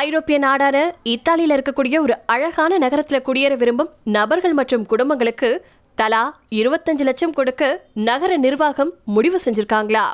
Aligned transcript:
ஐரோப்பிய 0.00 0.38
நாடான 0.38 0.76
இத்தாலியில் 1.02 1.54
இருக்கக்கூடிய 1.56 1.96
ஒரு 2.00 2.14
அழகான 2.26 2.78
நகரத்தில் 2.78 3.22
குடியேற 3.22 3.56
விரும்பும் 3.56 3.90
நபர்கள் 4.02 4.52
மற்றும் 4.52 4.86
குடும்பங்களுக்கு 4.86 5.64
தலா 5.94 6.40
இருபத்தஞ்சு 6.50 7.04
லட்சம் 7.04 7.32
கொடுக்க 7.32 7.62
நகர 7.94 8.36
நிர்வாகம் 8.36 8.92
முடிவு 9.04 9.40
செஞ்சிருக்காங்களா? 9.44 10.04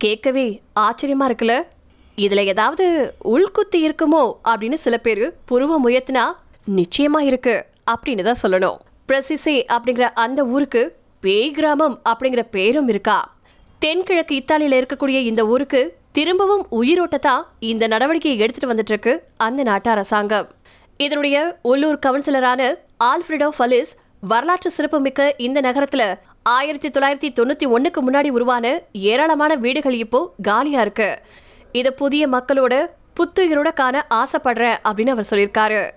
கேட்கவே 0.00 0.60
ஆச்சரியமா 0.80 1.26
இருக்குல்ல? 1.28 1.56
இதுல 2.18 2.44
ஏதாவது 2.44 2.86
உள்குத்தி 3.24 3.80
இருக்குமோ 3.86 4.32
அப்படின்னு 4.44 4.74
சில 4.74 4.98
பேர் 4.98 5.24
புருவ 5.50 5.78
முயத்தினா 5.84 6.24
நிச்சயமா 6.76 7.20
இருக்கு 7.20 7.66
அப்படின்னு 7.90 8.22
தான் 8.22 8.42
சொல்லணும். 8.42 8.78
பிரசிசே 9.08 9.56
அப்படிங்கிற 9.72 10.00
அந்த 10.00 10.44
ஊருக்கு 10.44 10.82
பேய் 11.20 11.50
கிராமம் 11.50 12.00
அப்படிங்கிற 12.04 12.42
பேரும் 12.50 12.88
இருக்கா? 12.88 13.18
தென்கிழக்கு 13.78 14.34
இத்தாலியில் 14.34 14.84
இருக்கக்கூடிய 14.84 15.18
இந்த 15.30 15.46
ஊருக்கு 15.46 15.96
திரும்பவும் 16.12 16.66
உயிரோட்டத்தா 16.70 17.42
இந்த 17.58 17.88
நடவடிக்கையை 17.88 18.38
எடுத்துட்டு 18.38 18.74
வந்துட்டு 18.74 18.92
இருக்கு 18.92 19.24
அந்த 19.36 19.62
நாட்டு 19.62 19.90
அரசாங்கம். 19.90 20.48
இதனுடைய 20.96 21.58
உள்ளூர் 21.62 21.98
கவுன்சிலரான 22.06 22.74
ஆல்ஃபிரடோ 23.04 23.48
ஃபலிஸ் 23.58 23.92
வரலாற்று 24.20 24.70
சிறப்புமிக்க 24.70 25.34
இந்த 25.38 25.60
நகரத்துல 25.60 26.18
ஆயிரத்தி 26.42 26.88
தொள்ளாயிரத்தி 26.88 27.32
தொண்ணூத்தி 27.38 27.66
ஒண்ணுக்கு 27.76 28.00
முன்னாடி 28.06 28.30
உருவான 28.30 28.82
ஏராளமான 28.92 29.54
வீடுகள் 29.54 29.92
இப்போ 29.92 30.32
காலியா 30.42 30.80
இருக்கு. 30.80 31.18
இத 31.72 31.90
புதிய 31.90 32.28
மக்களோட 32.28 32.86
புத்துயிரோட 33.16 33.72
காண 33.74 34.06
ஆசைப்படுறேன் 34.10 34.76
அப்படின்னு 34.84 35.14
அவர் 35.16 35.30
சொல்லியிருக்காரு. 35.30 35.90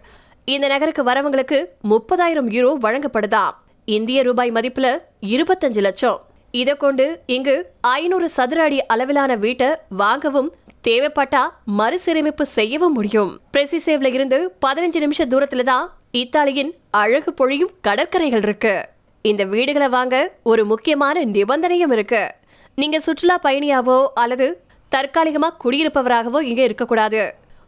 இந்த 0.45 0.67
நகருக்கு 0.67 1.03
வரவங்களுக்கு 1.03 1.65
முப்பதாயிரம் 1.89 2.49
யூரோ 2.57 2.73
வழங்கப்படுதாம். 2.81 3.51
இந்திய 3.85 4.21
ரூபாய் 4.21 4.51
மதிப்புல 4.51 4.97
இருபத்தஞ்சு 5.21 5.79
லட்சம். 5.79 6.26
இதை 6.51 6.73
கொண்டு 6.75 7.05
இங்கு 7.25 7.55
ஐநூறு 7.81 8.29
சதுர 8.29 8.63
அடி 8.63 8.85
அளவிலான 8.85 9.35
வீட்டை 9.35 9.69
வாங்கவும் 10.01 10.49
தேவைப்பட்டா 10.87 11.41
மறுசீரமைப்பு 11.65 12.45
செய்யவும் 12.45 12.93
முடியும். 12.93 13.31
பிரசிசேவ்ல 13.53 14.13
இருந்து 14.13 14.37
பதினஞ்சு 14.65 14.99
நிமிஷ 15.05 15.25
தூரத்துல 15.25 15.63
தான் 15.63 15.85
இத்தாலியின் 16.11 16.71
அழகு 16.89 17.33
பொழியும் 17.33 17.73
கடற்கரைகள் 17.81 18.41
இருக்கு. 18.41 18.75
இந்த 19.21 19.43
வீடுகளை 19.43 19.87
வாங்க 19.87 20.15
ஒரு 20.43 20.65
முக்கியமான 20.65 21.23
நிபந்தனையும் 21.25 21.91
இருக்கு. 21.91 22.31
நீங்க 22.75 22.99
சுற்றுலா 22.99 23.39
பயணியாவோ 23.43 24.05
அல்லது 24.13 24.47
தற்காலிகமா 24.95 25.49
குடியிருப்பவராகவோ 25.63 26.41
இங்க 26.41 26.61
இருக்கக்கூடாது. 26.61 27.21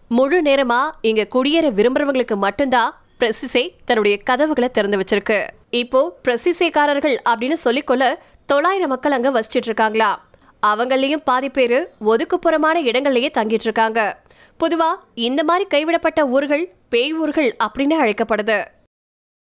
முழு 0.07 0.41
நேரமா 0.41 0.81
இங்க 1.01 1.27
குடியேற 1.35 1.67
விரும்புறவங்களுக்கு 1.79 2.35
மட்டும்தான் 2.35 2.93
பிரசிசே 3.19 3.69
தன்னுடைய 3.85 4.17
கதவுகளை 4.23 4.69
திறந்து 4.69 4.99
வச்சிருக்கு. 5.01 5.39
இப்போ 5.69 6.19
பிரசிசேக்காரர்கள் 6.27 7.17
அப்படின்னு 7.29 7.57
சொல்லிக்கொள்ள 7.65 8.03
தொள்ளாயிரம் 8.49 8.91
மக்கள் 8.93 9.15
அங்க 9.15 9.29
வசிச்சிட்டு 9.31 9.69
இருக்காங்களா 9.69 10.09
அவங்களையும் 10.63 11.23
பாதி 11.23 11.49
பேரு 11.49 11.79
ஒதுக்குப்புறமான 12.11 12.77
இடங்கள்லயே 12.89 13.29
தங்கிட்டு 13.37 13.67
இருக்காங்க 13.67 13.99
பொதுவா 14.59 14.87
இந்த 15.27 15.41
மாதிரி 15.43 15.65
கைவிடப்பட்ட 15.73 16.21
ஊர்கள் 16.35 16.63
பேய் 16.93 17.13
ஊர்கள் 17.13 17.49
அப்படின்னு 17.63 17.95
அழைக்கப்படுது. 18.03 18.57